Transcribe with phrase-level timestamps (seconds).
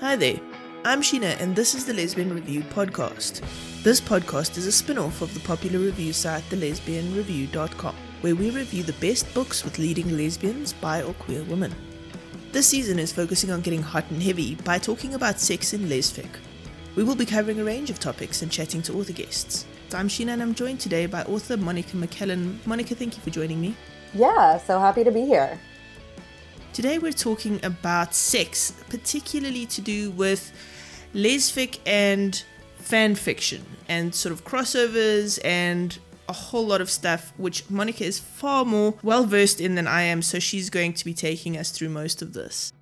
[0.00, 0.38] Hi there,
[0.84, 3.42] I'm Sheena, and this is the Lesbian Review podcast.
[3.82, 8.82] This podcast is a spin off of the popular review site thelesbianreview.com, where we review
[8.82, 11.74] the best books with leading lesbians, bi, or queer women.
[12.52, 16.28] This season is focusing on getting hot and heavy by talking about sex in lesfic.
[16.94, 19.64] We will be covering a range of topics and chatting to author guests.
[19.94, 22.58] I'm Sheena, and I'm joined today by author Monica McKellen.
[22.66, 23.74] Monica, thank you for joining me.
[24.12, 25.58] Yeah, so happy to be here.
[26.76, 30.52] Today we're talking about sex, particularly to do with
[31.14, 32.44] lesfic and
[32.76, 35.98] fan fiction and sort of crossovers and
[36.28, 40.02] a whole lot of stuff which Monica is far more well versed in than I
[40.02, 42.74] am, so she's going to be taking us through most of this.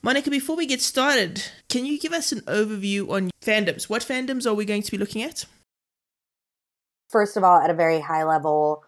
[0.00, 3.82] Monica, before we get started, can you give us an overview on fandoms?
[3.82, 5.44] What fandoms are we going to be looking at?
[7.10, 8.82] First of all, at a very high level,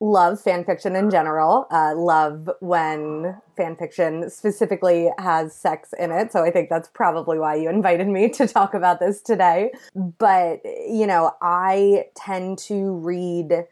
[0.00, 1.66] love fan fiction in general.
[1.70, 6.32] Uh, love when fan fiction specifically has sex in it.
[6.32, 9.70] So I think that's probably why you invited me to talk about this today.
[9.94, 13.66] But, you know, I tend to read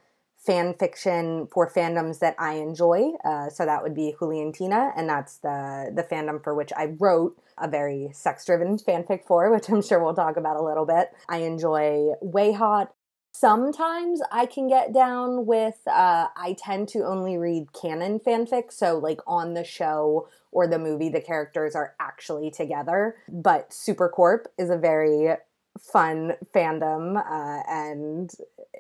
[0.44, 3.12] fan fiction for fandoms that I enjoy.
[3.24, 7.36] Uh, so that would be Juliantina, and that's the the fandom for which I wrote
[7.58, 11.10] a very sex driven fanfic for, which I'm sure we'll talk about a little bit.
[11.28, 12.88] I enjoy WayHaught
[13.32, 18.72] sometimes I can get down with, uh, I tend to only read canon fanfic.
[18.72, 23.16] So, like on the show or the movie, the characters are actually together.
[23.28, 25.34] But Supercorp is a very
[25.80, 27.16] fun fandom.
[27.16, 28.30] Uh, and,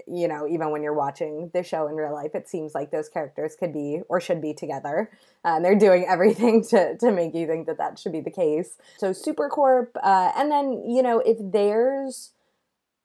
[0.06, 3.08] you know, even when you're watching the show in real life, it seems like those
[3.08, 5.10] characters could be or should be together.
[5.44, 8.30] Uh, and they're doing everything to, to make you think that that should be the
[8.30, 8.76] case.
[8.98, 9.88] So, Supercorp.
[10.02, 12.31] Uh, and then, you know, if there's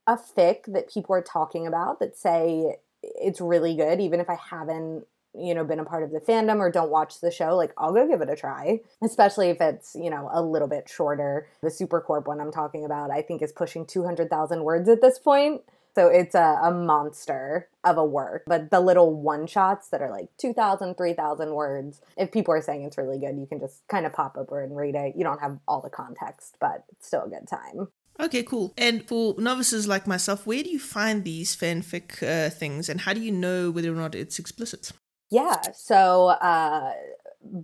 [0.08, 4.36] a fic that people are talking about that say it's really good, even if I
[4.36, 5.05] haven't
[5.38, 7.94] you know been a part of the fandom or don't watch the show like i'll
[7.94, 8.80] go give it a try.
[9.03, 11.47] Especially if it's you know a little bit shorter.
[11.61, 15.61] The supercorp one i'm talking about i think is pushing 200000 words at this point.
[15.93, 18.43] So it's a, a monster of a work.
[18.45, 22.83] But the little one shots that are like 2000 3000 words if people are saying
[22.83, 25.15] it's really good you can just kind of pop over and read it.
[25.15, 27.89] You don't have all the context but it's still a good time
[28.20, 28.73] Okay, cool.
[28.78, 33.14] And for novices like myself, where do you find these fanfic uh, things and how
[33.14, 34.92] do you know whether or not it's explicit?
[35.30, 36.94] Yeah, so uh,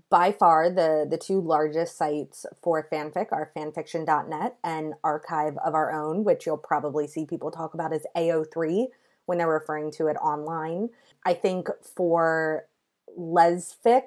[0.10, 5.92] by far the, the two largest sites for fanfic are fanfiction.net and Archive of Our
[5.92, 8.88] Own, which you'll probably see people talk about as AO3
[9.26, 10.90] when they're referring to it online.
[11.26, 12.68] I think for
[13.18, 14.04] lesfic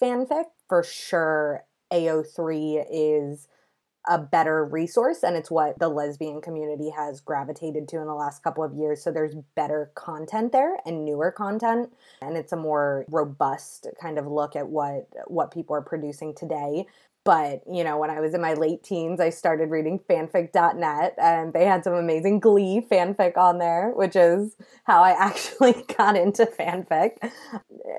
[0.00, 3.48] fanfic, for sure, AO3 is
[4.08, 8.42] a better resource and it's what the lesbian community has gravitated to in the last
[8.42, 9.02] couple of years.
[9.02, 14.26] So there's better content there and newer content and it's a more robust kind of
[14.26, 16.86] look at what what people are producing today.
[17.22, 21.52] But you know when i was in my late teens i started reading fanfic.net and
[21.52, 26.46] they had some amazing glee fanfic on there which is how i actually got into
[26.46, 27.18] fanfic.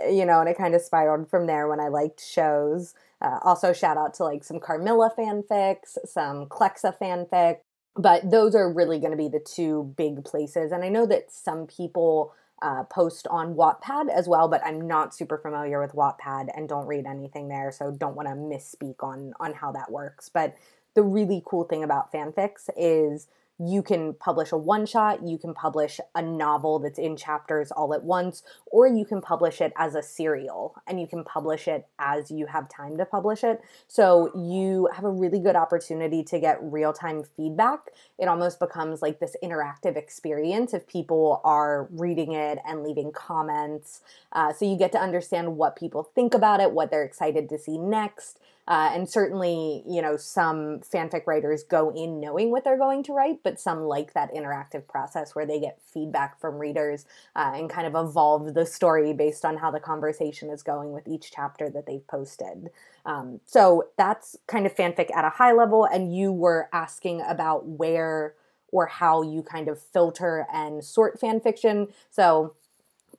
[0.10, 3.72] You know and it kind of spiraled from there when i liked shows uh, also,
[3.72, 7.58] shout out to like some Carmilla fanfics, some Clexa fanfic,
[7.96, 10.72] but those are really going to be the two big places.
[10.72, 15.16] And I know that some people uh, post on Wattpad as well, but I'm not
[15.16, 19.34] super familiar with Wattpad and don't read anything there, so don't want to misspeak on
[19.40, 20.30] on how that works.
[20.30, 20.56] But
[20.96, 23.28] the really cool thing about fanfics is
[23.64, 27.94] you can publish a one shot, you can publish a novel that's in chapters all
[27.94, 31.88] at once, or you can publish it as a serial and you can publish it
[32.00, 33.62] as you have time to publish it.
[33.88, 37.92] So you have a really good opportunity to get real time feedback.
[38.18, 44.02] It almost becomes like this interactive experience if people are reading it and leaving comments.
[44.32, 47.60] Uh, so you get to understand what people think about it, what they're excited to
[47.60, 48.40] see next.
[48.68, 53.14] Uh, and certainly, you know, some fanfic writers go in knowing what they're going to
[53.14, 57.06] write, but some like that interactive process where they get feedback from readers
[57.36, 61.08] uh, and kind of evolve the story based on how the conversation is going with
[61.08, 62.70] each chapter that they've posted.
[63.06, 65.86] Um, so that's kind of fanfic at a high level.
[65.86, 68.36] And you were asking about where
[68.72, 71.88] or how you kind of filter and sort fan fiction.
[72.10, 72.54] So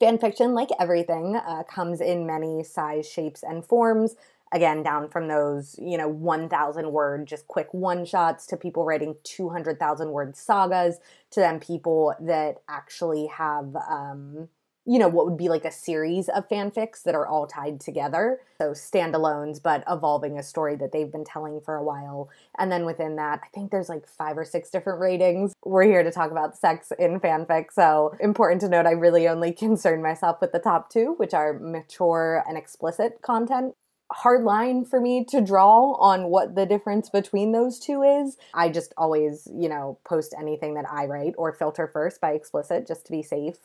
[0.00, 4.16] fan fiction, like everything, uh, comes in many size, shapes, and forms
[4.52, 9.16] again down from those you know 1000 word just quick one shots to people writing
[9.24, 10.98] 200000 word sagas
[11.30, 14.48] to then people that actually have um,
[14.84, 18.40] you know what would be like a series of fanfics that are all tied together.
[18.58, 22.28] So standalones but evolving a story that they've been telling for a while.
[22.58, 26.02] And then within that i think there's like five or six different ratings we're here
[26.02, 27.66] to talk about sex in fanfic.
[27.72, 31.58] So important to note i really only concern myself with the top two which are
[31.58, 33.74] mature and explicit content
[34.12, 38.36] hard line for me to draw on what the difference between those two is.
[38.54, 42.86] I just always, you know, post anything that I write or filter first by explicit
[42.86, 43.56] just to be safe.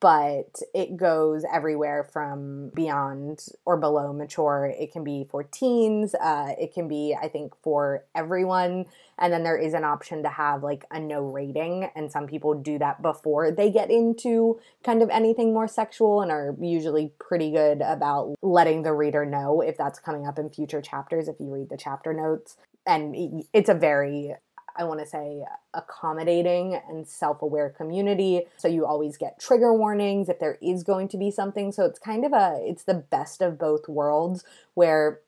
[0.00, 4.72] But it goes everywhere from beyond or below mature.
[4.78, 8.86] It can be for teens, uh, it can be, I think, for everyone.
[9.18, 11.88] And then there is an option to have like a no rating.
[11.94, 16.30] And some people do that before they get into kind of anything more sexual and
[16.30, 20.80] are usually pretty good about letting the reader know if that's coming up in future
[20.80, 22.56] chapters if you read the chapter notes.
[22.86, 24.34] And it's a very
[24.76, 28.42] I want to say, accommodating and self aware community.
[28.56, 31.70] So you always get trigger warnings if there is going to be something.
[31.70, 34.44] So it's kind of a, it's the best of both worlds
[34.74, 35.20] where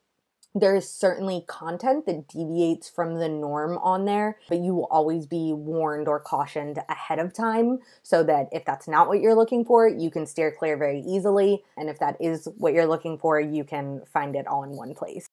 [0.58, 5.26] there is certainly content that deviates from the norm on there, but you will always
[5.26, 9.66] be warned or cautioned ahead of time so that if that's not what you're looking
[9.66, 11.62] for, you can steer clear very easily.
[11.76, 14.94] And if that is what you're looking for, you can find it all in one
[14.94, 15.28] place.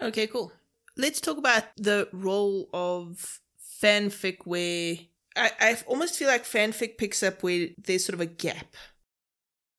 [0.00, 0.52] Okay, cool.
[0.96, 3.40] Let's talk about the role of
[3.82, 4.96] fanfic where
[5.36, 8.74] I, I almost feel like fanfic picks up where there's sort of a gap.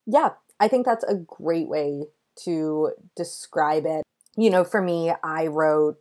[0.05, 2.03] Yeah, I think that's a great way
[2.43, 4.03] to describe it
[4.37, 5.97] you know, for me, I wrote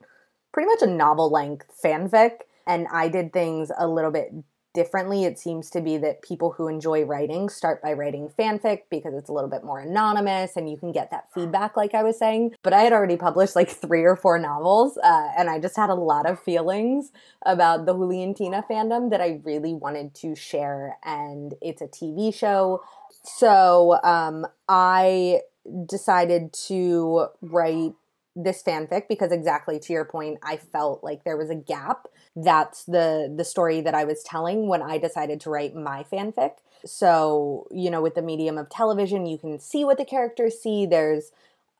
[0.52, 4.32] pretty much a novel length fanfic and I did things a little bit
[4.74, 5.24] differently.
[5.24, 9.28] It seems to be that people who enjoy writing start by writing fanfic because it's
[9.28, 12.54] a little bit more anonymous and you can get that feedback, like I was saying.
[12.62, 15.90] But I had already published like three or four novels uh, and I just had
[15.90, 17.12] a lot of feelings
[17.46, 20.98] about the Juliantina fandom that I really wanted to share.
[21.04, 22.82] And it's a TV show.
[23.22, 25.40] So um, I
[25.86, 27.94] decided to write
[28.36, 32.08] this fanfic because exactly to your point i felt like there was a gap.
[32.36, 36.52] That's the the story that i was telling when i decided to write my fanfic.
[36.84, 40.86] So you know with the medium of television you can see what the characters see.
[40.86, 41.30] There's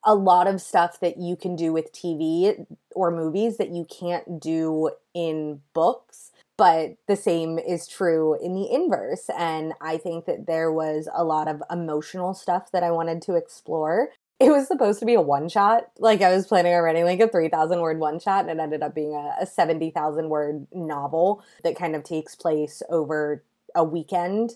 [0.05, 4.39] a lot of stuff that you can do with tv or movies that you can't
[4.41, 9.29] do in books but the same is true in the inverse.
[9.37, 13.35] And i think that there was a lot of emotional stuff that i wanted to
[13.35, 15.91] explore it was supposed to be a one shot.
[15.99, 18.83] Like I was planning on writing like a 3,000 word one shot and it ended
[18.83, 23.45] up being a, a 70,000 word novel that kind of takes place over
[23.75, 24.55] a weekend,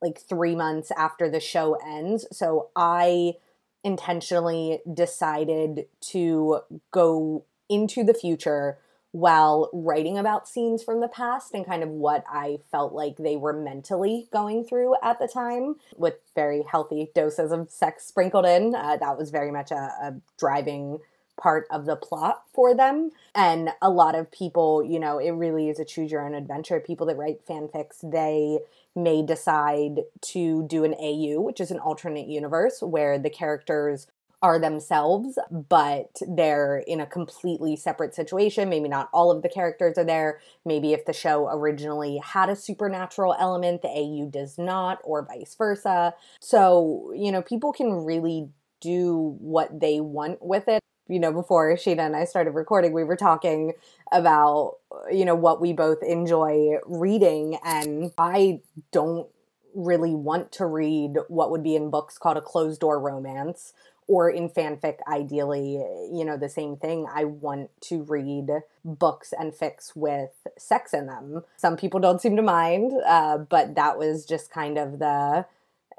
[0.00, 2.26] like three months after the show ends.
[2.32, 3.34] So I
[3.84, 6.60] intentionally decided to
[6.90, 8.78] go into the future
[9.12, 13.36] while writing about scenes from the past and kind of what I felt like they
[13.36, 18.74] were mentally going through at the time, with very healthy doses of sex sprinkled in.
[18.74, 20.98] Uh, that was very much a, a driving
[21.40, 23.10] part of the plot for them.
[23.34, 26.80] And a lot of people, you know, it really is a choose your own adventure.
[26.80, 28.60] People that write fanfics, they
[28.94, 34.06] may decide to do an AU, which is an alternate universe where the characters
[34.42, 38.68] are themselves, but they're in a completely separate situation.
[38.68, 40.40] Maybe not all of the characters are there.
[40.64, 45.54] Maybe if the show originally had a supernatural element, the AU does not, or vice
[45.54, 46.14] versa.
[46.40, 48.48] So, you know, people can really
[48.80, 50.80] do what they want with it.
[51.08, 53.74] You know, before Sheena and I started recording, we were talking
[54.10, 54.78] about,
[55.10, 57.58] you know, what we both enjoy reading.
[57.64, 58.60] And I
[58.90, 59.28] don't
[59.74, 63.72] really want to read what would be in books called a closed door romance
[64.12, 65.82] or in fanfic ideally
[66.12, 67.06] you know the same thing.
[67.12, 68.48] I want to read
[68.84, 71.42] books and fics with sex in them.
[71.56, 75.46] Some people don't seem to mind uh, but that was just kind of the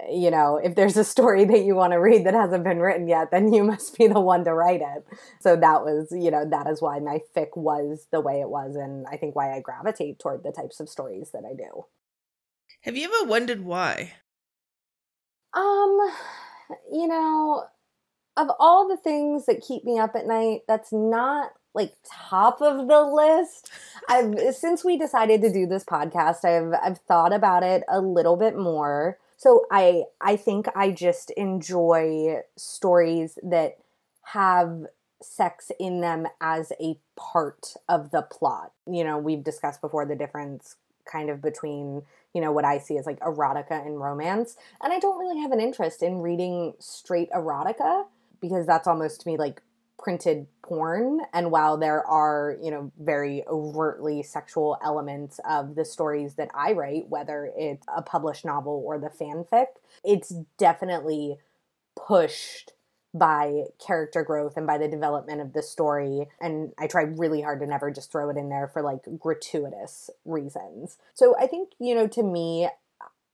[0.09, 3.07] you know if there's a story that you want to read that hasn't been written
[3.07, 5.05] yet then you must be the one to write it.
[5.39, 8.75] So that was you know that is why my fic was the way it was
[8.75, 11.85] and i think why i gravitate toward the types of stories that i do.
[12.81, 14.13] Have you ever wondered why?
[15.53, 15.99] Um
[16.91, 17.65] you know
[18.35, 22.87] of all the things that keep me up at night, that's not like top of
[22.87, 23.71] the list.
[24.07, 28.37] I've since we decided to do this podcast, I've I've thought about it a little
[28.37, 29.17] bit more.
[29.37, 33.77] So I I think I just enjoy stories that
[34.27, 34.85] have
[35.21, 38.71] sex in them as a part of the plot.
[38.85, 40.75] You know, we've discussed before the difference
[41.05, 44.99] kind of between you know what I see as like erotica and romance, and I
[44.99, 48.05] don't really have an interest in reading straight erotica
[48.43, 49.61] because that's almost to me like
[49.97, 51.21] printed porn.
[51.33, 56.73] And while there are you know very overtly sexual elements of the stories that i
[56.73, 59.67] write whether it's a published novel or the fanfic
[60.03, 61.37] it's definitely
[61.95, 62.73] pushed
[63.13, 66.27] by character growth and by the development of the story.
[66.41, 70.09] And i try really hard to never just throw it in there for like gratuitous
[70.25, 70.97] reasons.
[71.13, 72.67] So i think you know to me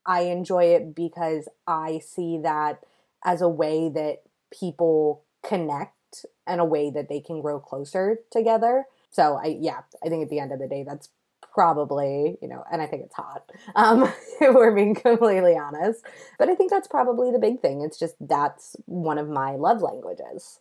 [0.06, 2.84] i enjoy it because i see that
[3.26, 4.24] as a way that
[4.58, 8.86] people connect in a way that they can grow closer together.
[9.12, 11.10] So I yeah, I think at the end of the day that's
[11.54, 13.50] probably, you know, and I think it's hot.
[13.76, 14.04] Um,
[14.42, 16.06] if we're being completely honest.
[16.38, 17.82] But I think that's probably the big thing.
[17.82, 20.60] It's just that's one of my love languages.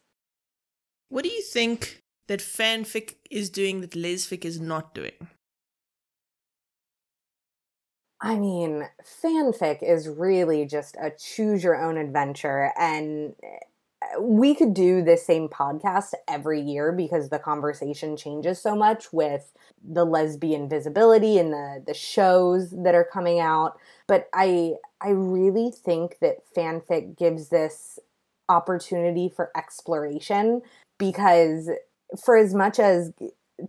[1.08, 5.28] What do you think that fanfic is doing that lesfic is not doing?
[8.20, 8.88] I mean,
[9.22, 12.72] fanfic is really just a choose your own adventure.
[12.78, 13.34] And
[14.20, 19.52] we could do the same podcast every year because the conversation changes so much with
[19.82, 23.78] the lesbian visibility and the, the shows that are coming out.
[24.06, 27.98] But I I really think that fanfic gives this
[28.48, 30.62] opportunity for exploration
[30.98, 31.70] because
[32.24, 33.12] for as much as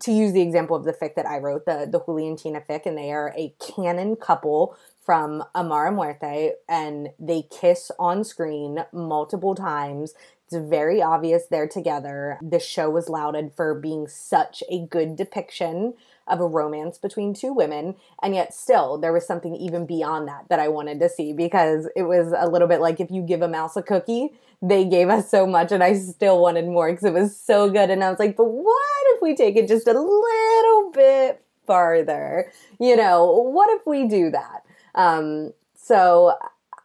[0.02, 2.98] to use the example of the fic that I wrote, the the Juliantina fic, and
[2.98, 4.78] they are a canon couple
[5.10, 10.14] from Amar y Muerte, and they kiss on screen multiple times.
[10.46, 12.38] It's very obvious they're together.
[12.44, 15.96] The show was lauded for being such a good depiction
[16.28, 17.96] of a romance between two women.
[18.22, 21.90] And yet, still, there was something even beyond that that I wanted to see because
[21.96, 25.10] it was a little bit like if you give a mouse a cookie, they gave
[25.10, 27.90] us so much, and I still wanted more because it was so good.
[27.90, 32.52] And I was like, but what if we take it just a little bit farther?
[32.80, 34.66] You know, what if we do that?
[35.00, 36.34] Um, so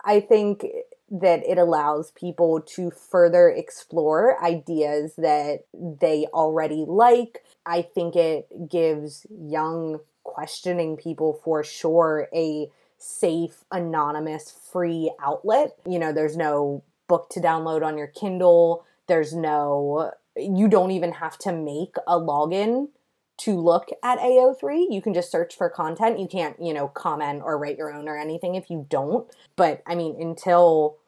[0.05, 0.65] I think
[1.11, 7.43] that it allows people to further explore ideas that they already like.
[7.67, 12.69] I think it gives young, questioning people for sure a
[12.99, 15.77] safe, anonymous, free outlet.
[15.85, 21.13] You know, there's no book to download on your Kindle, there's no, you don't even
[21.13, 22.89] have to make a login
[23.39, 24.87] to look at AO3.
[24.91, 26.19] You can just search for content.
[26.19, 29.29] You can't, you know, comment or write your own or anything if you don't.
[29.57, 30.99] But I mean, until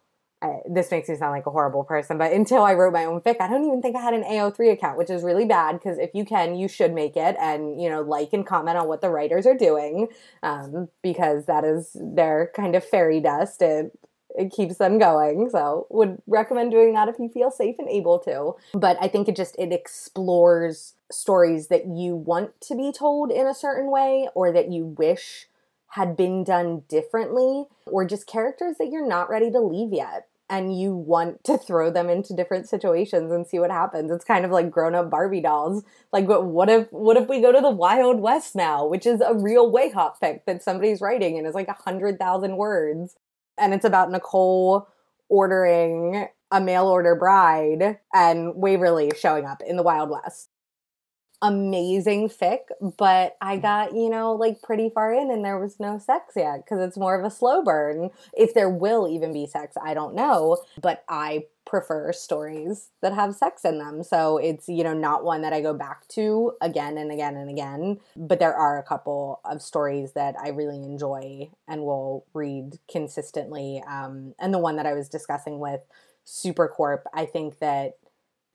[0.43, 3.21] uh, this makes me sound like a horrible person, but until I wrote my own
[3.21, 5.99] fic, I don't even think I had an AO3 account, which is really bad because
[5.99, 9.01] if you can, you should make it and, you know, like and comment on what
[9.01, 10.09] the writers are doing
[10.43, 13.63] um, because that is their kind of fairy dust.
[13.63, 13.99] It,
[14.37, 15.49] it keeps them going.
[15.49, 18.57] So would recommend doing that if you feel safe and able to.
[18.79, 23.47] But I think it just, it explores stories that you want to be told in
[23.47, 25.47] a certain way or that you wish
[25.91, 30.79] had been done differently or just characters that you're not ready to leave yet and
[30.79, 34.11] you want to throw them into different situations and see what happens.
[34.11, 35.85] It's kind of like grown-up Barbie dolls.
[36.13, 39.35] Like what if what if we go to the Wild West now, which is a
[39.35, 43.17] real WayHaught fic that somebody's writing and is like a hundred thousand words.
[43.59, 44.89] And it's about Nicole
[45.29, 50.51] ordering a mail order bride and Waverly showing up in the Wild West
[51.43, 52.61] amazing fic,
[52.97, 56.65] but I got, you know, like pretty far in and there was no sex yet
[56.65, 58.11] because it's more of a slow burn.
[58.37, 63.35] If there will even be sex, I don't know, but I prefer stories that have
[63.35, 64.03] sex in them.
[64.03, 67.51] So it's, you know, not one that I go back to again and again and
[67.51, 72.79] again, but there are a couple of stories that I really enjoy and will read
[72.91, 73.83] consistently.
[73.87, 75.81] Um, and the one that I was discussing with
[76.25, 77.99] Supercorp, I think that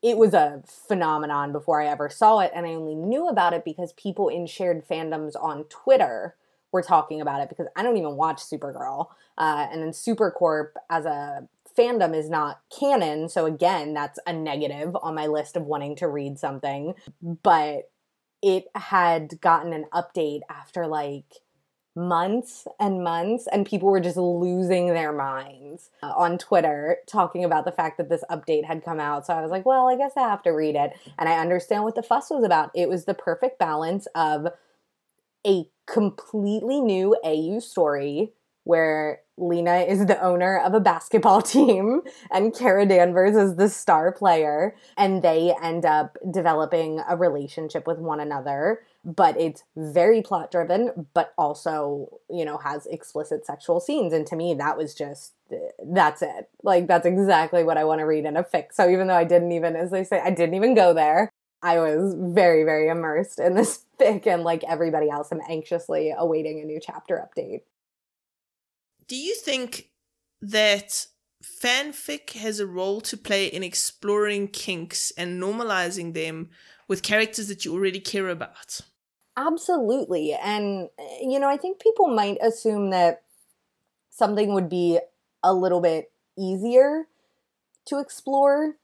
[0.01, 3.63] it was a phenomenon before I ever saw it, and I only knew about it
[3.63, 6.35] because people in shared fandoms on Twitter
[6.71, 9.07] were talking about it because I don't even watch Supergirl.
[9.37, 14.95] Uh, and then Supercorp as a fandom is not canon, so again, that's a negative
[15.01, 16.95] on my list of wanting to read something.
[17.21, 17.91] But
[18.41, 21.41] it had gotten an update after like
[21.95, 27.65] months and months and people were just losing their minds uh, on Twitter talking about
[27.65, 29.25] the fact that this update had come out.
[29.25, 30.93] So I was like, well, I guess I have to read it.
[31.19, 32.71] And I understand what the fuss was about.
[32.73, 34.47] It was the perfect balance of
[35.45, 38.31] a completely new AU story
[38.63, 44.11] where Lena is the owner of a basketball team and Kara Danvers is the star
[44.11, 50.51] player and they end up developing a relationship with one another but it's very plot
[50.51, 54.13] driven but also you know has explicit sexual scenes.
[54.13, 55.33] And to me that was just
[55.91, 56.49] that's it.
[56.63, 58.67] Like that's exactly what i want to read in a fic.
[58.71, 61.31] So even though i didn't even as they say i didn't even go there
[61.63, 66.59] i was very very immersed in this fic and like everybody else i'm anxiously awaiting
[66.59, 67.61] a new chapter update
[69.11, 69.89] do you think
[70.41, 71.05] that
[71.43, 76.49] fanfic has a role to play in exploring kinks and normalizing them
[76.87, 78.79] with characters that you already care about
[79.35, 80.33] Absolutely.
[80.33, 80.87] And,
[81.21, 83.23] you know, I think people might assume that
[84.09, 84.99] something would be
[85.43, 87.07] a little bit easier
[87.87, 88.75] to explore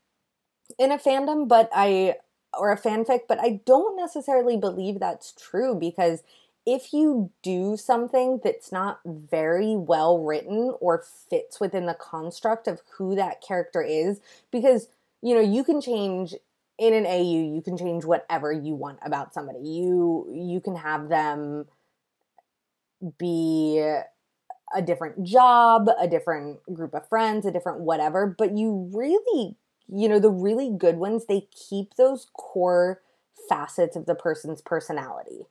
[0.77, 2.15] in a fandom, but I,
[2.57, 6.21] or a fanfic, but I don't necessarily believe that's true because
[6.67, 12.81] if you do something that's not very well written or fits within the construct of
[12.97, 14.19] who that character is,
[14.51, 14.89] because
[15.21, 16.35] you know, you can change
[16.77, 19.59] in an AU, you can change whatever you want about somebody.
[19.59, 21.65] You you can have them
[23.17, 23.79] be
[24.75, 29.55] a different job, a different group of friends, a different whatever, but you really,
[29.87, 33.01] you know, the really good ones, they keep those core
[33.47, 35.45] facets of the person's personality.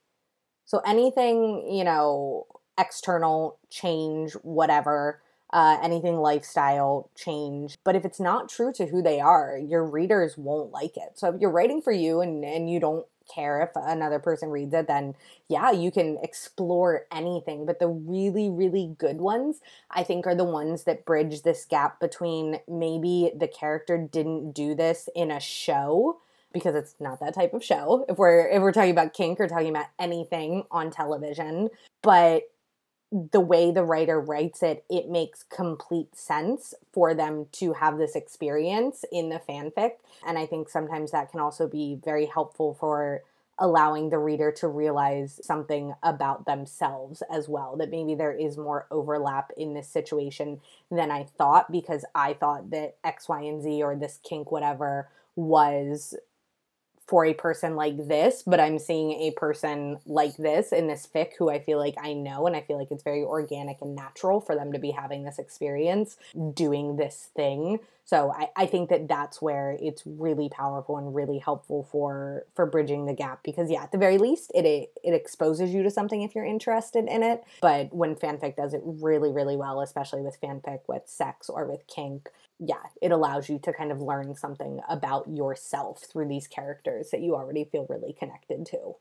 [0.66, 2.46] So anything, you know,
[2.78, 5.20] external change, whatever,
[5.52, 7.78] uh, anything lifestyle change.
[7.84, 11.12] But if it's not true to who they are, your readers won't like it.
[11.14, 14.74] So if you're writing for you and, and you don't care if another person reads
[14.74, 15.14] it, then
[15.48, 17.66] yeah, you can explore anything.
[17.66, 22.00] But the really, really good ones, I think, are the ones that bridge this gap
[22.00, 26.20] between maybe the character didn't do this in a show
[26.52, 29.48] because it's not that type of show if we're if we're talking about kink or
[29.48, 31.68] talking about anything on television
[32.02, 32.44] but
[33.12, 38.16] the way the writer writes it, it makes complete sense for them to have this
[38.16, 39.92] experience in the fanfic.
[40.26, 43.22] And I think sometimes that can also be very helpful for
[43.58, 47.76] allowing the reader to realize something about themselves as well.
[47.76, 50.60] That maybe there is more overlap in this situation
[50.90, 55.08] than I thought because I thought that X, Y, and Z or this kink, whatever,
[55.36, 56.14] was
[57.06, 61.32] for a person like this, but I'm seeing a person like this in this fic
[61.38, 64.40] who I feel like I know and I feel like it's very organic and natural
[64.40, 66.16] for them to be having this experience
[66.54, 67.78] doing this thing.
[68.06, 72.64] So I, I think that that's where it's really powerful and really helpful for for
[72.64, 75.90] bridging the gap because yeah, at the very least it it, it exposes you to
[75.90, 77.42] something if you're interested in it.
[77.60, 81.84] But when fanfic does it really really well, especially with fanfic with sex or with
[81.88, 87.10] kink, yeah, it allows you to kind of learn something about yourself through these characters
[87.10, 88.94] that you already feel really connected to.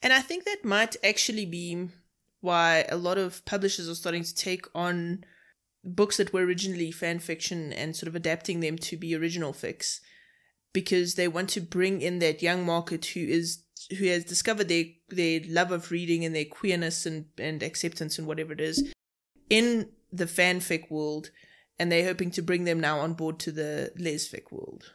[0.00, 1.88] And I think that might actually be
[2.40, 5.24] why a lot of publishers are starting to take on
[5.86, 10.00] books that were originally fan fiction and sort of adapting them to be original fics
[10.72, 13.62] because they want to bring in that young market who is
[13.98, 18.26] who has discovered their their love of reading and their queerness and, and acceptance and
[18.26, 18.92] whatever it is
[19.48, 21.30] in the fanfic world,
[21.78, 24.92] and they're hoping to bring them now on board to the lesfic world.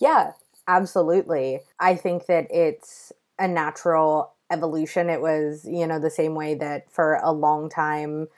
[0.00, 0.32] Yeah,
[0.66, 1.60] absolutely.
[1.78, 5.08] I think that it's a natural evolution.
[5.08, 8.28] It was, you know, the same way that for a long time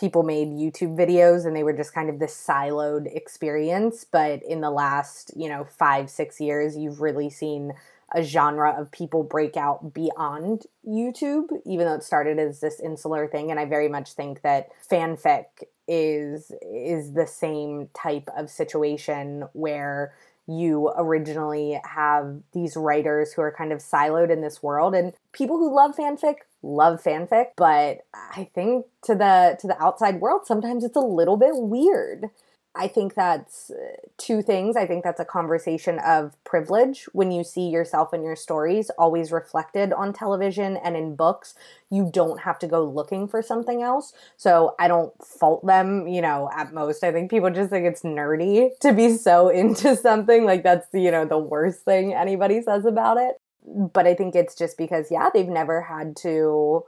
[0.00, 4.04] people made YouTube videos and they were just kind of this siloed experience.
[4.10, 7.74] But in the last, you know, five, six years, you've really seen
[8.12, 13.28] a genre of people break out beyond YouTube, even though it started as this insular
[13.28, 13.50] thing.
[13.50, 15.44] And I very much think that fanfic
[15.86, 20.14] is is the same type of situation where
[20.46, 24.94] you originally have these writers who are kind of siloed in this world.
[24.94, 30.20] And people who love fanfic love fanfic but i think to the to the outside
[30.20, 32.26] world sometimes it's a little bit weird
[32.74, 34.76] I think that's uh, two things.
[34.76, 39.32] I think that's a conversation of privilege when you see yourself and your stories always
[39.32, 41.54] reflected on television and in books.
[41.90, 44.12] You don't have to go looking for something else.
[44.36, 47.02] So I don't fault them, you know, at most.
[47.02, 50.44] I think people just think it's nerdy to be so into something.
[50.44, 53.40] Like that's, you know, the worst thing anybody says about it.
[53.66, 56.84] But I think it's just because, yeah, they've never had to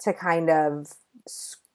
[0.00, 0.92] to kind of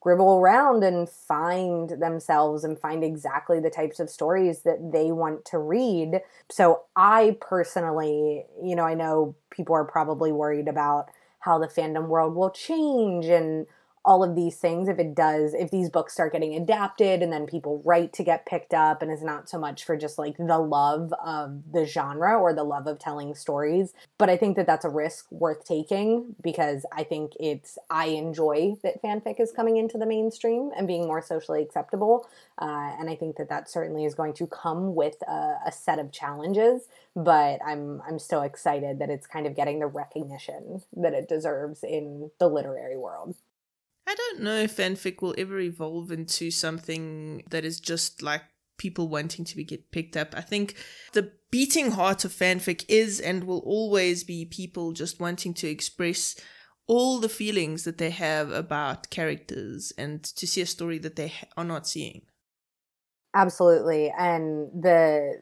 [0.06, 5.44] scribble around and find themselves and find exactly the types of stories that they want
[5.44, 6.20] to read.
[6.48, 12.06] So, I personally, you know, I know people are probably worried about how the fandom
[12.06, 13.66] world will change and
[14.06, 17.44] all of these things if it does if these books start getting adapted and then
[17.44, 20.58] people write to get picked up and it's not so much for just like the
[20.58, 24.84] love of the genre or the love of telling stories but i think that that's
[24.84, 29.98] a risk worth taking because i think it's i enjoy that fanfic is coming into
[29.98, 34.14] the mainstream and being more socially acceptable uh, and i think that that certainly is
[34.14, 36.82] going to come with a, a set of challenges
[37.16, 41.82] but i'm i'm still excited that it's kind of getting the recognition that it deserves
[41.82, 43.34] in the literary world
[44.06, 48.42] I don't know if fanfic will ever evolve into something that is just like
[48.78, 50.34] people wanting to be get picked up.
[50.36, 50.74] I think
[51.12, 56.36] the beating heart of fanfic is and will always be people just wanting to express
[56.86, 61.32] all the feelings that they have about characters and to see a story that they
[61.56, 62.22] are not seeing.
[63.34, 64.12] Absolutely.
[64.16, 65.34] And the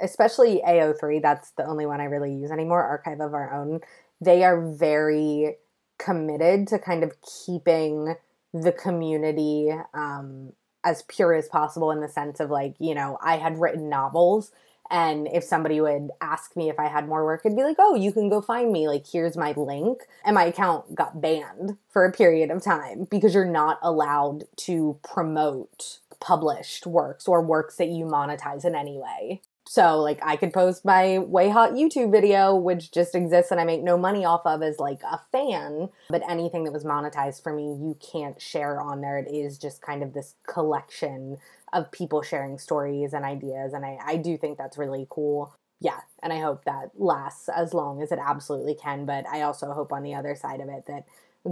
[0.00, 3.80] especially AO3, that's the only one I really use anymore, Archive of Our Own.
[4.20, 5.56] They are very
[5.98, 8.16] committed to kind of keeping
[8.52, 10.52] the community um,
[10.84, 14.52] as pure as possible in the sense of like, you know, I had written novels.
[14.90, 17.94] And if somebody would ask me if I had more work, I'd be like, oh,
[17.94, 18.86] you can go find me.
[18.86, 20.02] Like, here's my link.
[20.24, 24.98] And my account got banned for a period of time because you're not allowed to
[25.02, 29.40] promote published works or works that you monetize in any way.
[29.66, 33.82] So, like, I could post my WayHaught YouTube video, which just exists and I make
[33.82, 35.88] no money off of as like a fan.
[36.10, 39.18] But anything that was monetized for me, you can't share on there.
[39.18, 41.38] It is just kind of this collection
[41.72, 43.72] of people sharing stories and ideas.
[43.72, 45.56] And I, I do think that's really cool.
[45.80, 46.00] Yeah.
[46.22, 49.06] And I hope that lasts as long as it absolutely can.
[49.06, 51.04] But I also hope on the other side of it that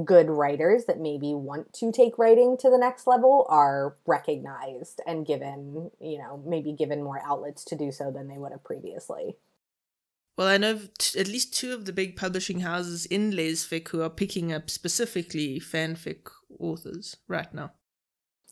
[0.04, 5.26] good writers that maybe want to take writing to the next level are recognized and
[5.26, 9.36] given, you know, maybe given more outlets to do so than they would have previously.
[10.38, 14.00] Well, I know t- at least two of the big publishing houses in Lesfic who
[14.00, 17.72] are picking up specifically fanfic authors right now.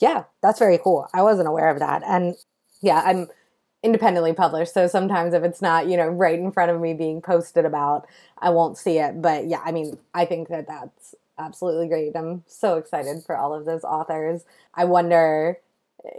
[0.00, 1.08] Yeah, that's very cool.
[1.14, 2.02] I wasn't aware of that.
[2.04, 2.34] And
[2.82, 3.28] yeah, I'm
[3.82, 4.74] independently published.
[4.74, 8.06] So sometimes if it's not, you know, right in front of me being posted about,
[8.38, 9.22] I won't see it.
[9.22, 12.14] But yeah, I mean, I think that that's absolutely great.
[12.14, 14.44] I'm so excited for all of those authors.
[14.74, 15.58] I wonder,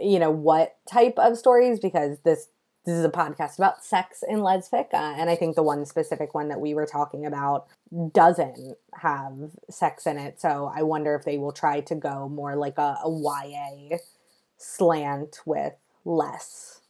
[0.00, 2.48] you know, what type of stories because this
[2.84, 6.34] this is a podcast about sex in lesfic, uh, and I think the one specific
[6.34, 7.68] one that we were talking about
[8.12, 9.34] doesn't have
[9.70, 10.40] sex in it.
[10.40, 13.98] So I wonder if they will try to go more like a, a YA
[14.56, 16.80] slant with less.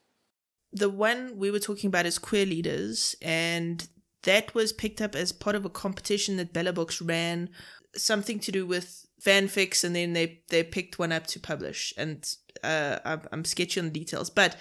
[0.73, 3.87] The one we were talking about is Queer Leaders, and
[4.23, 7.51] that was picked up as part of a competition that Bella Books ran
[7.97, 11.93] something to do with fanfics, and then they they picked one up to publish.
[11.97, 12.29] And
[12.63, 14.57] uh, I'm, I'm sketchy on the details, but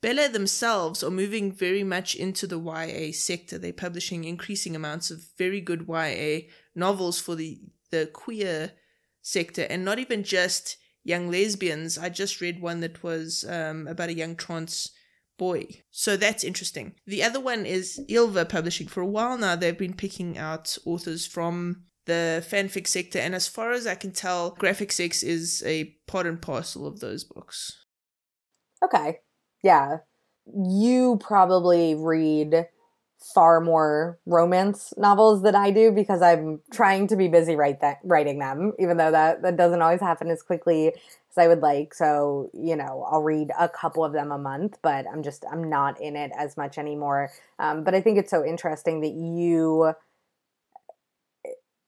[0.00, 3.58] Bella themselves are moving very much into the YA sector.
[3.58, 8.72] They're publishing increasing amounts of very good YA novels for the the queer
[9.22, 11.96] sector, and not even just young lesbians.
[11.98, 14.90] I just read one that was um, about a young trans
[15.38, 15.66] boy.
[15.90, 16.94] So that's interesting.
[17.06, 18.88] The other one is Ylva Publishing.
[18.88, 23.46] For a while now, they've been picking out authors from the fanfic sector, and as
[23.46, 27.84] far as I can tell, Graphic Sex is a part and parcel of those books.
[28.84, 29.18] Okay.
[29.62, 29.98] Yeah.
[30.46, 32.68] You probably read
[33.34, 37.98] far more romance novels than I do because I'm trying to be busy write that,
[38.04, 41.94] writing them, even though that, that doesn't always happen as quickly as I would like.
[41.94, 45.68] So, you know, I'll read a couple of them a month, but I'm just, I'm
[45.68, 47.30] not in it as much anymore.
[47.58, 49.92] Um, but I think it's so interesting that you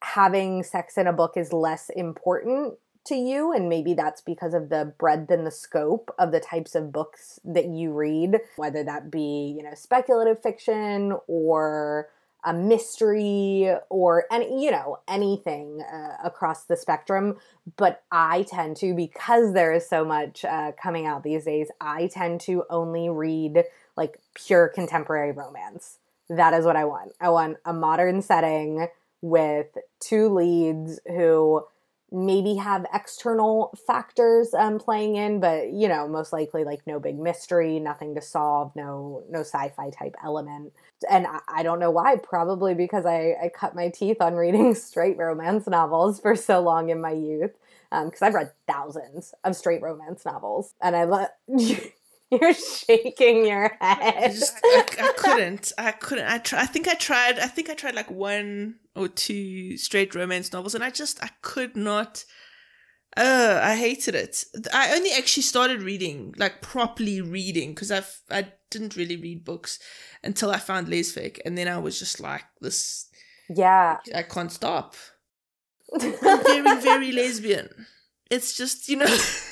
[0.02, 4.68] having sex in a book is less important to you and maybe that's because of
[4.68, 9.10] the breadth and the scope of the types of books that you read whether that
[9.10, 12.08] be you know speculative fiction or
[12.44, 17.36] a mystery or any you know anything uh, across the spectrum.
[17.76, 22.06] But i tend to because there is so much uh, coming out these days i
[22.06, 23.64] tend to only read
[23.96, 25.98] like pure contemporary romance.
[26.28, 27.12] That is what i want.
[27.20, 28.86] I want a modern setting
[29.20, 29.66] with
[30.00, 31.64] two leads who
[32.10, 37.18] maybe have external factors um, playing in, but you know, most likely like no big
[37.18, 40.72] mystery, nothing to solve, no no sci-fi type element.
[41.10, 42.16] And I, I don't know why.
[42.16, 46.88] Probably because I, I cut my teeth on reading straight romance novels for so long
[46.90, 47.52] in my youth.
[47.90, 51.28] Because um, I've read thousands of straight romance novels, and I love.
[52.40, 54.14] You're shaking your head.
[54.16, 55.72] I, just, I, I, couldn't.
[55.78, 56.26] I couldn't.
[56.26, 56.60] I try.
[56.60, 57.38] I think I tried.
[57.38, 61.30] I think I tried like one or two straight romance novels, and I just I
[61.40, 62.24] could not.
[63.16, 64.44] Uh, I hated it.
[64.74, 69.78] I only actually started reading, like properly reading, because I've I didn't really read books
[70.22, 73.08] until I found Lesfic, and then I was just like this.
[73.48, 74.96] Yeah, I can't stop.
[75.98, 77.86] I'm very very lesbian.
[78.30, 79.06] It's just you know.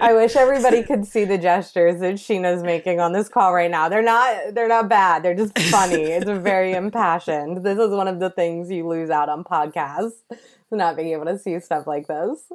[0.00, 3.88] I wish everybody could see the gestures that Sheena's making on this call right now.
[3.88, 5.22] They're not they're not bad.
[5.22, 6.02] They're just funny.
[6.02, 7.64] it's very impassioned.
[7.64, 10.22] This is one of the things you lose out on podcasts,
[10.70, 12.50] not being able to see stuff like this.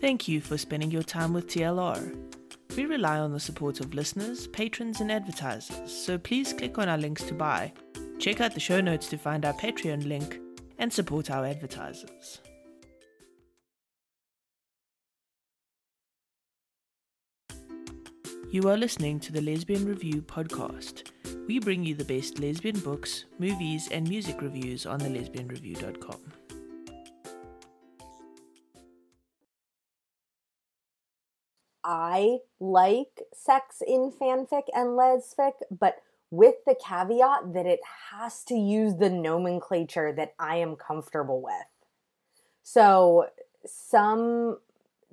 [0.00, 2.14] Thank you for spending your time with TLR.
[2.76, 6.98] We rely on the support of listeners, patrons, and advertisers, so please click on our
[6.98, 7.72] links to buy.
[8.18, 10.40] Check out the show notes to find our Patreon link
[10.78, 12.40] and support our advertisers.
[18.54, 21.10] You are listening to the Lesbian Review podcast.
[21.48, 26.20] We bring you the best lesbian books, movies, and music reviews on the lesbianreview.com.
[31.82, 35.96] I like sex in fanfic and lesfic, but
[36.30, 37.80] with the caveat that it
[38.12, 41.66] has to use the nomenclature that I am comfortable with.
[42.62, 43.30] So,
[43.66, 44.58] some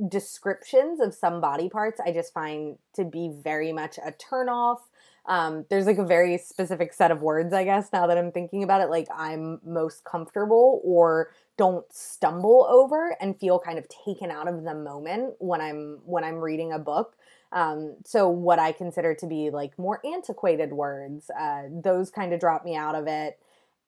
[0.07, 4.79] descriptions of some body parts I just find to be very much a turnoff.
[5.25, 8.63] Um, there's like a very specific set of words, I guess, now that I'm thinking
[8.63, 14.31] about it, like I'm most comfortable or don't stumble over and feel kind of taken
[14.31, 17.15] out of the moment when I'm when I'm reading a book.
[17.51, 22.39] Um, so what I consider to be like more antiquated words, uh, those kind of
[22.39, 23.37] drop me out of it,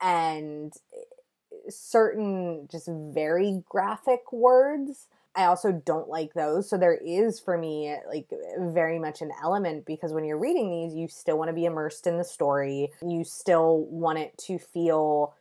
[0.01, 5.07] and eh, certain just very graphic words.
[5.35, 6.69] I also don't like those.
[6.69, 8.27] So there is for me like
[8.59, 12.05] very much an element because when you're reading these, you still want to be immersed
[12.05, 12.91] in the story.
[13.01, 15.33] You still want it to feel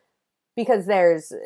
[0.57, 1.37] because there's eh,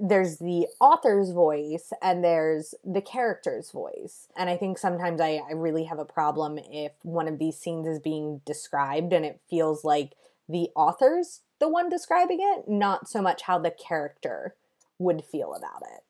[0.00, 5.52] there's the author's voice and there's the character's voice and i think sometimes I, I
[5.54, 9.84] really have a problem if one of these scenes is being described and it feels
[9.84, 10.12] like
[10.48, 14.54] the author's the one describing it not so much how the character
[14.98, 16.04] would feel about it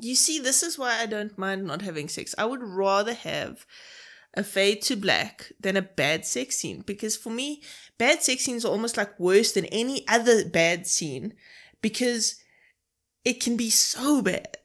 [0.00, 3.66] you see this is why i don't mind not having sex i would rather have
[4.34, 7.62] a fade to black than a bad sex scene because for me
[7.98, 11.34] bad sex scenes are almost like worse than any other bad scene
[11.82, 12.36] because
[13.24, 14.56] it can be so bad.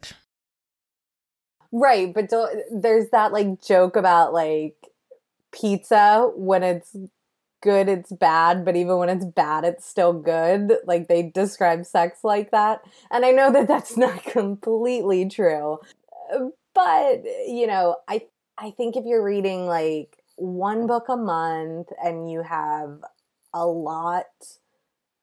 [1.71, 2.29] Right, but
[2.71, 4.75] there's that like joke about like
[5.51, 6.95] pizza when it's
[7.65, 10.73] good it's bad but even when it's bad it's still good.
[10.85, 12.81] Like they describe sex like that.
[13.11, 15.79] And i know that that's not completely true.
[16.73, 18.21] But you know i
[18.57, 23.01] i think if you're reading like one book a month and you have
[23.53, 24.25] a lot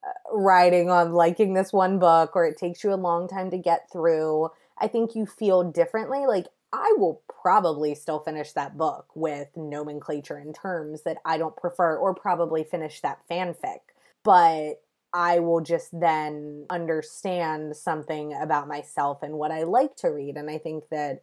[0.05, 3.57] uh, writing on liking this one book or it takes you a long time to
[3.57, 6.25] get through, I think you feel differently.
[6.27, 11.55] Like, I will probably still finish that book with nomenclature and terms that I don't
[11.55, 13.79] prefer, or probably finish that fanfic.
[14.23, 14.81] But
[15.13, 20.35] I will just then understand something about myself and what I like to read.
[20.35, 21.21] And I think that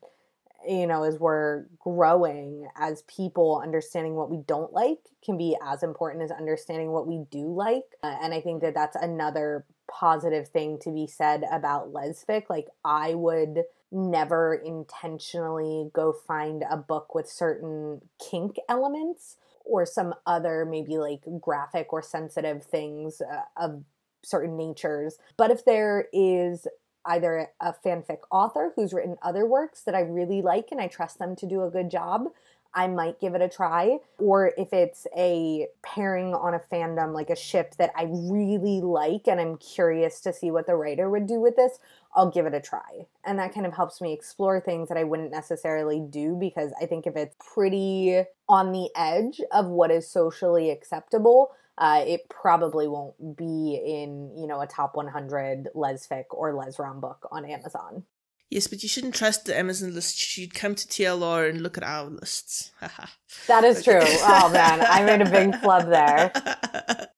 [0.68, 5.82] you know, as we're growing as people, understanding what we don't like can be as
[5.82, 7.84] important as understanding what we do like.
[8.02, 12.44] Uh, and I think that that's another positive thing to be said about lesfic.
[12.48, 20.14] Like, I would never intentionally go find a book with certain kink elements or some
[20.26, 23.82] other maybe like graphic or sensitive things uh, of
[24.22, 25.18] certain natures.
[25.36, 26.66] But if there is
[27.06, 31.18] either a fanfic author who's written other works that I really like and I trust
[31.18, 32.26] them to do a good job,
[32.74, 33.98] I might give it a try.
[34.18, 39.26] Or if it's a pairing on a fandom, like a ship that I really like
[39.26, 41.78] and I'm curious to see what the writer would do with this,
[42.14, 43.06] I'll give it a try.
[43.24, 46.86] And that kind of helps me explore things that I wouldn't necessarily do because I
[46.86, 52.86] think if it's pretty on the edge of what is socially acceptable, uh, it probably
[52.86, 58.04] won't be in you know a top 100 lesfic or lesrom book on Amazon.
[58.50, 60.36] Yes, but you shouldn't trust the Amazon list.
[60.36, 62.72] You should come to TLR and look at our lists.
[63.46, 64.00] that is true.
[64.02, 66.32] Oh man, I made a big flub there.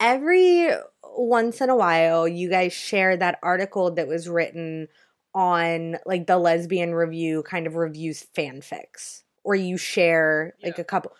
[0.00, 0.68] Every
[1.02, 4.88] once in a while, you guys share that article that was written
[5.34, 10.82] on like the lesbian review kind of reviews fanfics, or you share like yeah.
[10.82, 11.12] a couple.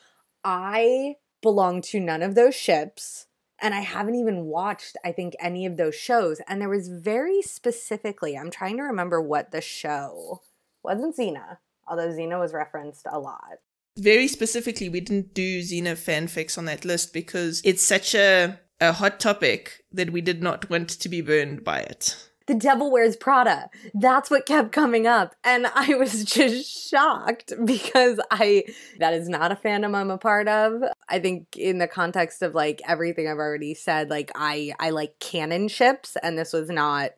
[0.44, 3.26] I belong to none of those ships.
[3.62, 6.40] And I haven't even watched, I think, any of those shows.
[6.48, 10.42] And there was very specifically, I'm trying to remember what the show
[10.82, 13.60] wasn't Xena, although Xena was referenced a lot.
[13.96, 18.92] Very specifically, we didn't do Xena fanfics on that list because it's such a, a
[18.92, 22.30] hot topic that we did not want to be burned by it.
[22.46, 23.70] The Devil Wears Prada.
[23.94, 25.34] That's what kept coming up.
[25.44, 28.64] And I was just shocked because I,
[28.98, 30.82] that is not a fandom I'm a part of.
[31.08, 35.18] I think in the context of like everything I've already said, like I, I like
[35.18, 37.10] canon ships and this was not,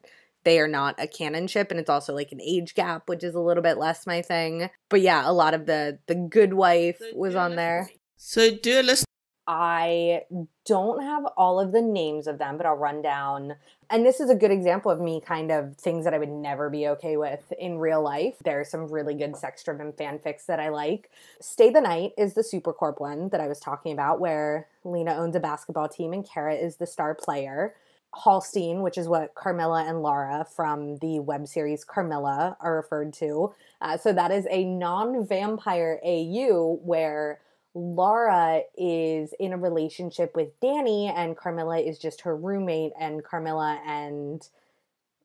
[0.44, 3.34] they are not a canon ship and it's also like an age gap, which is
[3.34, 4.68] a little bit less my thing.
[4.88, 7.90] But yeah, a lot of the, the good wife was on there.
[8.16, 9.04] So do a list
[9.46, 10.22] I
[10.64, 13.56] don't have all of the names of them, but I'll run down.
[13.90, 16.70] And this is a good example of me kind of things that I would never
[16.70, 18.36] be okay with in real life.
[18.42, 21.10] There are some really good sex driven fanfics that I like.
[21.40, 25.36] Stay the Night is the Supercorp one that I was talking about, where Lena owns
[25.36, 27.74] a basketball team and Kara is the star player.
[28.14, 33.52] Hollstein, which is what Carmilla and Laura from the web series Carmilla are referred to.
[33.80, 37.40] Uh, so that is a non vampire AU where
[37.74, 43.80] Laura is in a relationship with Danny and Carmilla is just her roommate and Carmilla
[43.84, 44.48] and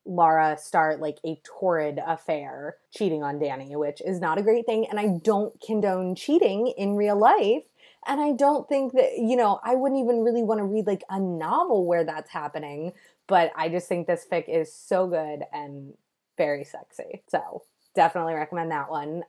[0.05, 4.88] Laura start like a torrid affair cheating on Danny, which is not a great thing
[4.89, 7.63] and I don't condone cheating in real life.
[8.07, 11.03] And I don't think that, you know, I wouldn't even really want to read like
[11.09, 12.93] a novel where that's happening,
[13.27, 15.93] but I just think this fic is so good and
[16.38, 17.21] very sexy.
[17.27, 17.63] So,
[17.95, 19.23] definitely recommend that one.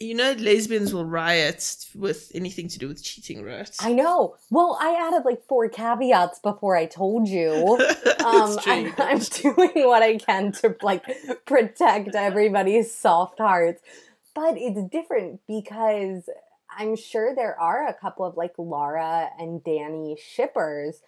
[0.00, 3.74] You know, lesbians will riot with anything to do with cheating, right?
[3.80, 4.36] I know.
[4.48, 7.78] Well, I added like four caveats before I told you.
[8.18, 11.04] Um, I, I'm doing what I can to like
[11.46, 13.80] protect everybody's soft hearts,
[14.34, 16.28] but it's different because
[16.76, 21.00] I'm sure there are a couple of like Laura and Danny shippers,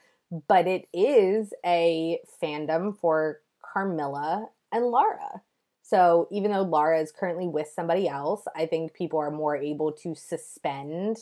[0.49, 5.43] but it is a fandom for Carmilla and Laura.
[5.91, 9.91] So even though Laura is currently with somebody else, I think people are more able
[10.05, 11.17] to suspend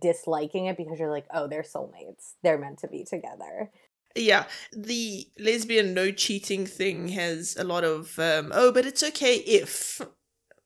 [0.00, 2.32] disliking it because you're like, oh, they're soulmates.
[2.42, 3.70] They're meant to be together.
[4.16, 9.36] Yeah, the lesbian no cheating thing has a lot of um, oh, but it's okay
[9.36, 10.00] if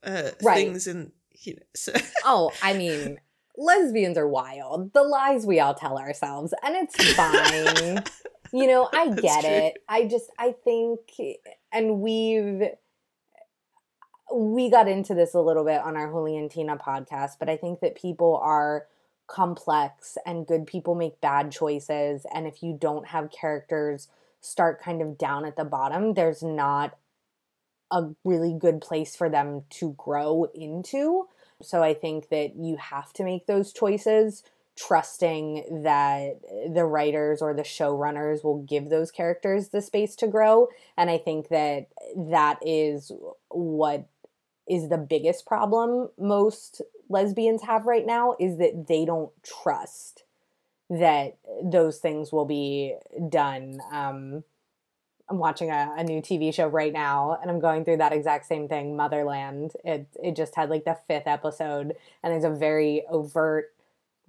[0.05, 0.55] uh, right.
[0.55, 1.62] things and you know.
[1.74, 1.92] So.
[2.24, 3.18] oh, I mean,
[3.57, 4.92] lesbians are wild.
[4.92, 8.05] The lies we all tell ourselves, and it's fine.
[8.52, 9.78] you know, I get it.
[9.88, 11.00] I just I think,
[11.72, 12.70] and we've
[14.33, 17.95] we got into this a little bit on our Juliantina podcast, but I think that
[17.95, 18.87] people are
[19.27, 22.27] complex and good people make bad choices.
[22.35, 24.09] And if you don't have characters
[24.40, 26.97] start kind of down at the bottom, there's not
[27.90, 31.29] a really good place for them to grow into.
[31.61, 34.42] So I think that you have to make those choices
[34.77, 36.40] trusting that
[36.73, 40.66] the writers or the showrunners will give those characters the space to grow
[40.97, 43.12] and i think that that is
[43.51, 44.07] what
[44.68, 50.25] is the biggest problem most lesbians have right now is that they don't trust
[50.88, 52.94] that those things will be
[53.29, 53.81] done.
[53.90, 54.44] Um,
[55.29, 58.46] I'm watching a, a, new TV show right now, and I'm going through that exact
[58.46, 58.96] same thing.
[58.96, 59.72] Motherland.
[59.85, 63.72] It it just had like the fifth episode, and there's a very overt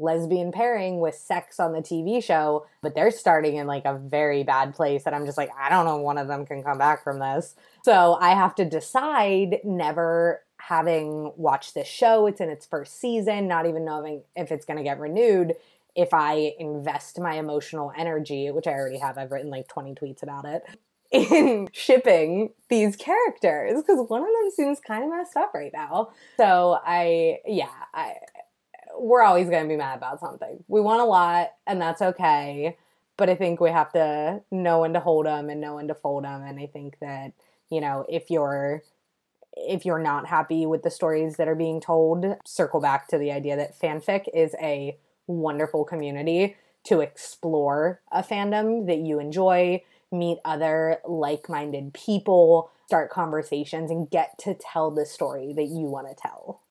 [0.04, 4.44] lesbian pairing with sex on the TV show, but they're starting in like a very
[4.44, 5.04] bad place.
[5.06, 7.56] And I'm just like, I don't know, one of them can come back from this.
[7.84, 13.48] So I have to decide, never having watched this show, it's in its first season,
[13.48, 15.56] not even knowing if it's going to get renewed.
[15.96, 20.24] If I invest my emotional energy, which I already have, I've written like 20 tweets
[20.24, 20.64] about it,
[21.14, 26.10] in shipping these characters because one of them seems kind of messed up right now.
[26.38, 28.16] So I, yeah, I,
[28.98, 30.64] we're always going to be mad about something.
[30.68, 32.78] We want a lot, and that's okay.
[33.18, 35.96] But I think we have to know when to hold them and know when to
[35.96, 36.44] fold them.
[36.44, 37.34] And I think that
[37.70, 38.84] you know if you're
[39.56, 43.32] if you're not happy with the stories that are being told, circle back to the
[43.32, 50.40] idea that fanfic is a wonderful community to explore a fandom that you enjoy, meet
[50.44, 56.08] other like minded people, start conversations, and get to tell the story that you want
[56.08, 56.62] to tell.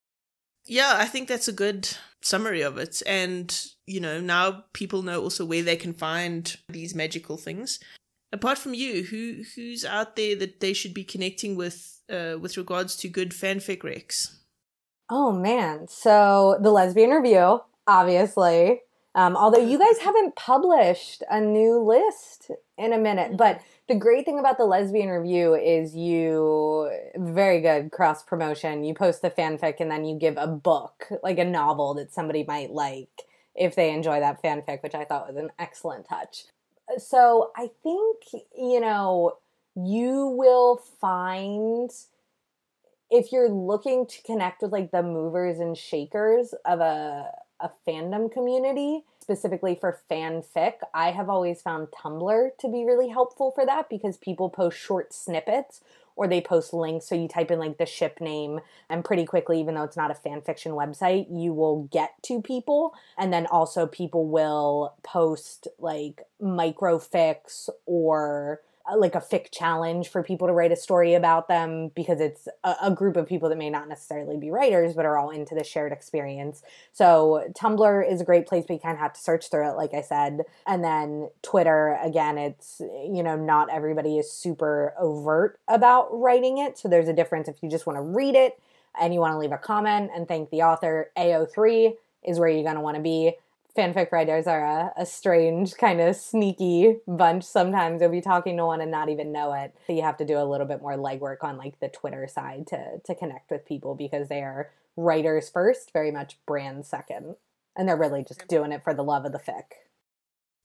[0.66, 3.02] Yeah, I think that's a good summary of it.
[3.06, 3.54] And,
[3.86, 7.78] you know, now people know also where they can find these magical things.
[8.32, 12.56] Apart from you, who who's out there that they should be connecting with uh, with
[12.56, 14.36] regards to good fanfic recs?
[15.10, 18.80] Oh man, so the Lesbian Review, obviously.
[19.14, 23.60] Um, although you guys haven't published a new list in a minute, but
[23.92, 28.84] the great thing about the lesbian review is you very good cross promotion.
[28.84, 32.42] You post the fanfic and then you give a book, like a novel that somebody
[32.42, 33.10] might like
[33.54, 36.44] if they enjoy that fanfic, which I thought was an excellent touch.
[36.96, 39.36] So I think, you know,
[39.76, 41.90] you will find
[43.10, 47.30] if you're looking to connect with like the movers and shakers of a
[47.62, 53.52] a fandom community, specifically for fanfic, I have always found Tumblr to be really helpful
[53.52, 55.80] for that because people post short snippets
[56.16, 57.06] or they post links.
[57.06, 60.10] So you type in like the ship name, and pretty quickly, even though it's not
[60.10, 62.94] a fan fiction website, you will get to people.
[63.16, 68.60] And then also, people will post like microfics or
[68.96, 72.74] like a fic challenge for people to write a story about them because it's a,
[72.82, 75.64] a, group of people that may not necessarily be writers but are all into the
[75.64, 76.62] shared experience.
[76.92, 79.76] So Tumblr is a great place, but you kind of have to search through it,
[79.76, 80.42] like I said.
[80.66, 86.78] And then Twitter, again, it's you know not everybody is super overt about writing it,
[86.78, 88.60] so there's a difference if you just want to read it
[89.00, 91.10] and you want to leave a comment and thank the author.
[91.16, 93.34] AO3 is where you're going to want to be
[93.76, 97.44] fanfic writers are a, a strange kind of sneaky bunch.
[97.44, 99.74] Sometimes you'll be talking to one and not even know it.
[99.86, 102.66] So you have to do a little bit more legwork on like the twitter side
[102.68, 107.36] to to connect with people because they are writers first very much brand second.
[107.76, 109.64] And they're really just doing it for the love of the fic.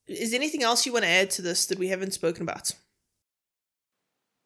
[0.08, 2.72] Is anything else you want to add to this that we haven't spoken about?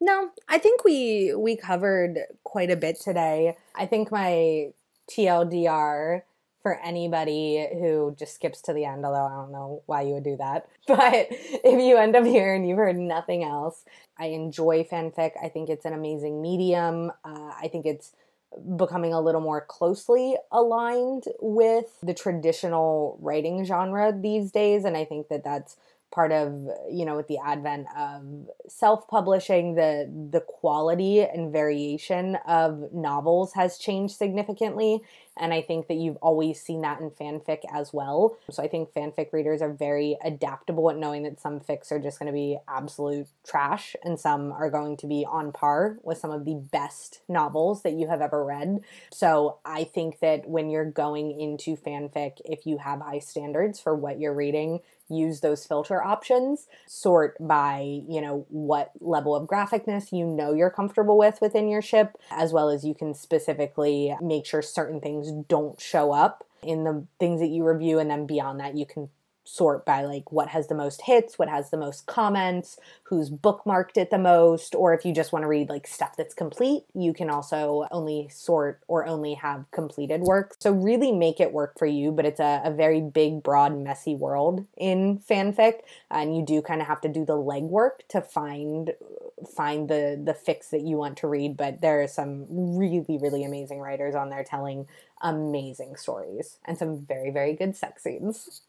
[0.00, 3.56] No i think we we covered quite a bit today.
[3.74, 4.68] I think my
[5.10, 6.22] tldr
[6.62, 10.24] for anybody who just skips to the end, although I don't know why you would
[10.24, 10.68] do that.
[10.86, 13.84] But if you end up here and you've heard nothing else,
[14.18, 15.32] I enjoy fanfic.
[15.42, 17.10] I think it's an amazing medium.
[17.24, 18.12] Uh, I think it's
[18.76, 25.04] becoming a little more closely aligned with the traditional writing genre these days and i
[25.04, 25.76] think that that's
[26.12, 28.22] part of you know with the advent of
[28.68, 35.00] self-publishing the the quality and variation of novels has changed significantly
[35.36, 38.36] and i think that you've always seen that in fanfic as well.
[38.50, 42.18] So i think fanfic readers are very adaptable at knowing that some fics are just
[42.18, 46.30] going to be absolute trash and some are going to be on par with some
[46.30, 48.80] of the best novels that you have ever read.
[49.12, 53.94] So i think that when you're going into fanfic if you have high standards for
[53.94, 54.80] what you're reading
[55.12, 56.66] use those filter options.
[56.86, 61.82] Sort by you know what level of graphicness you know you're comfortable with within your
[61.82, 66.84] ship as well as you can specifically make sure certain things don't show up in
[66.84, 69.08] the things that you review and then beyond that you can
[69.44, 73.96] sort by like what has the most hits, what has the most comments, who's bookmarked
[73.96, 77.12] it the most, or if you just want to read like stuff that's complete, you
[77.12, 80.54] can also only sort or only have completed work.
[80.60, 84.14] So really make it work for you, but it's a, a very big, broad, messy
[84.14, 88.92] world in fanfic, and you do kind of have to do the legwork to find
[89.46, 91.56] find the the fics that you want to read.
[91.56, 94.86] But there are some really, really amazing writers on there telling
[95.22, 98.62] amazing stories and some very, very good sex scenes.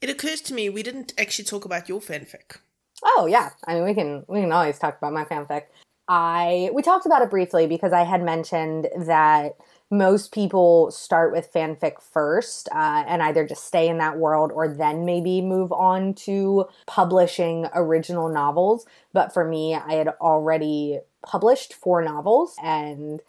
[0.00, 2.58] It occurs to me we didn't actually talk about your fanfic.
[3.04, 5.64] Oh yeah, I mean we can we can always talk about my fanfic.
[6.08, 9.56] I we talked about it briefly because I had mentioned that
[9.92, 14.66] most people start with fanfic first uh, and either just stay in that world or
[14.66, 18.86] then maybe move on to publishing original novels.
[19.12, 23.20] But for me, I had already published four novels and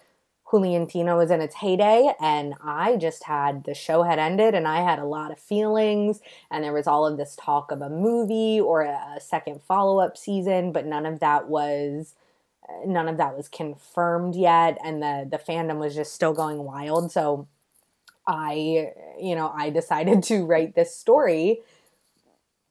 [0.53, 4.82] Juliantina was in its heyday, and I just had the show had ended, and I
[4.82, 8.61] had a lot of feelings, and there was all of this talk of a movie
[8.61, 12.14] or a second follow up season, but none of that was
[12.86, 17.11] none of that was confirmed yet, and the the fandom was just still going wild.
[17.11, 17.47] So
[18.28, 21.61] I, you know, I decided to write this story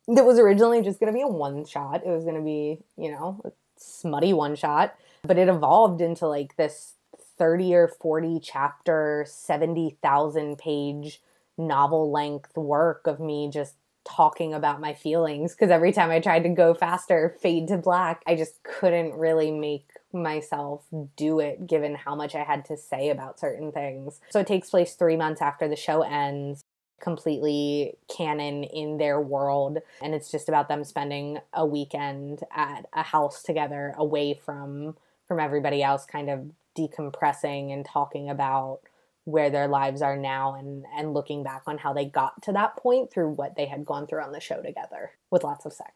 [0.09, 2.03] that was originally just going to be a one shot.
[2.05, 6.27] It was going to be, you know, a smutty one shot, but it evolved into
[6.27, 6.95] like this
[7.39, 11.21] 30 or 40 chapter, 70,000 page
[11.59, 13.75] novel length work of me just
[14.05, 18.23] talking about my feelings because every time I tried to go faster, fade to black,
[18.27, 20.85] I just couldn't really make myself
[21.17, 24.21] do it given how much I had to say about certain things.
[24.31, 26.63] So it takes place three months after the show ends
[27.01, 33.03] completely canon in their world and it's just about them spending a weekend at a
[33.03, 34.95] house together away from
[35.27, 36.49] from everybody else kind of
[36.79, 38.81] decompressing and talking about
[39.25, 42.77] where their lives are now and and looking back on how they got to that
[42.77, 45.91] point through what they had gone through on the show together with lots of sex.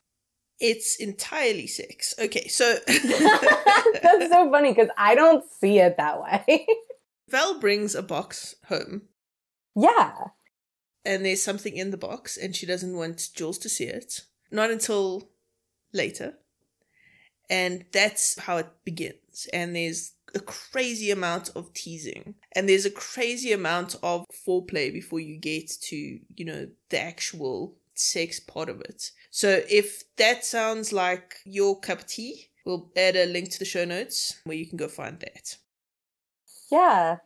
[0.58, 2.14] It's entirely sex.
[2.18, 6.66] Okay, so That's so funny cuz I don't see it that way.
[7.28, 9.02] Val brings a box home.
[9.74, 10.28] Yeah.
[11.04, 14.22] And there's something in the box and she doesn't want Jules to see it.
[14.50, 15.28] Not until
[15.92, 16.38] later.
[17.50, 19.48] And that's how it begins.
[19.52, 22.34] And there's a crazy amount of teasing.
[22.54, 27.74] And there's a crazy amount of foreplay before you get to you know the actual
[27.94, 29.10] sex part of it.
[29.30, 33.64] So if that sounds like your cup of tea we'll add a link to the
[33.64, 35.56] show notes where you can go find that.
[36.70, 37.18] Yeah.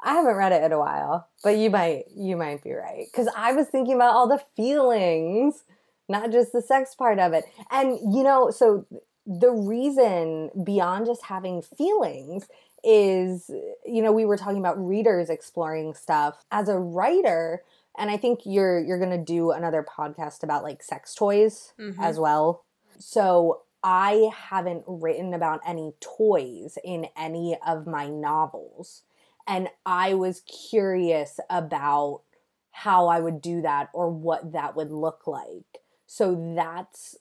[0.00, 3.06] I haven't read it in a while but you might you might be right.
[3.10, 5.64] Because i was thinking about all the feelings
[6.08, 7.44] not just the sex part of it.
[7.70, 8.86] And you know so
[9.26, 12.48] the reason beyond just having feelings
[12.82, 13.50] is
[13.86, 16.44] you know we were talking about readers exploring stuff.
[16.50, 17.62] As a writer
[17.96, 22.00] and i think you're you're going to do another podcast about like sex toys mm-hmm.
[22.00, 22.64] as well.
[22.98, 29.02] So i haven't written about any toys in any of my novels
[29.46, 32.22] and i was curious about
[32.70, 35.80] how i would do that or what that would look like.
[36.06, 37.16] So that's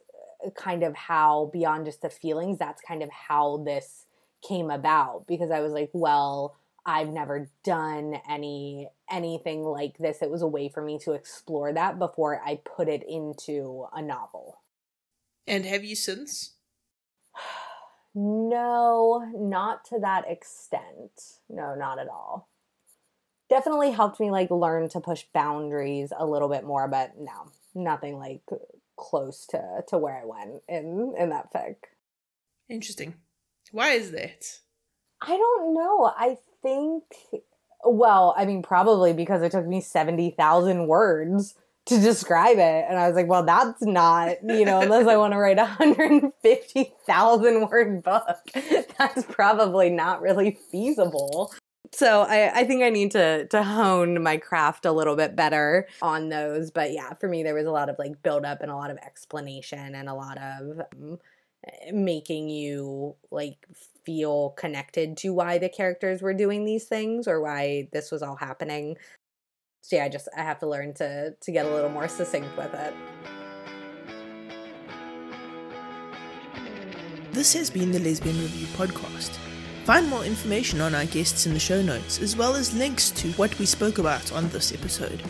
[0.51, 4.05] kind of how beyond just the feelings that's kind of how this
[4.47, 10.21] came about because i was like well i've never done any anything like this.
[10.21, 14.01] It was a way for me to explore that before i put it into a
[14.01, 14.61] novel.
[15.47, 16.53] And have you since?
[18.15, 21.39] No not to that extent.
[21.49, 22.47] No not at all.
[23.49, 28.19] Definitely helped me like learn to push boundaries a little bit more but no nothing
[28.19, 28.41] like
[28.97, 31.75] close to to where I went in in that fic.
[32.69, 33.15] Interesting.
[33.71, 34.59] Why is that?
[35.21, 36.11] I don't know.
[36.15, 37.03] I think
[37.83, 43.07] well, I mean probably because it took me 70,000 words to describe it and I
[43.07, 48.03] was like, well, that's not, you know, unless I want to write a 150,000 word
[48.03, 48.37] book,
[48.97, 51.53] that's probably not really feasible.
[51.93, 55.87] So I, I think I need to to hone my craft a little bit better
[56.01, 56.71] on those.
[56.71, 58.89] But yeah, for me, there was a lot of like build up and a lot
[58.89, 61.19] of explanation and a lot of um,
[61.91, 63.67] making you like
[64.03, 68.35] feel connected to why the characters were doing these things or why this was all
[68.35, 68.97] happening.
[69.81, 72.57] So yeah, I just I have to learn to to get a little more succinct
[72.57, 72.93] with it.
[77.33, 79.37] This has been the Lesbian Review podcast.
[79.85, 83.31] Find more information on our guests in the show notes, as well as links to
[83.33, 85.21] what we spoke about on this episode.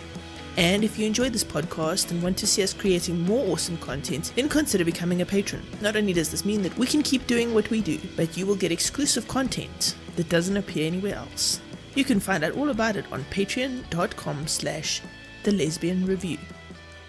[0.57, 4.31] And if you enjoyed this podcast and want to see us creating more awesome content,
[4.35, 5.63] then consider becoming a patron.
[5.81, 8.45] Not only does this mean that we can keep doing what we do, but you
[8.45, 11.59] will get exclusive content that doesn't appear anywhere else.
[11.95, 15.01] You can find out all about it on patreon.com slash
[15.41, 16.37] the lesbian review.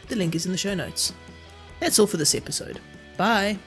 [0.08, 1.12] The link is in the show notes.
[1.80, 2.80] That's all for this episode.
[3.18, 3.58] Bye.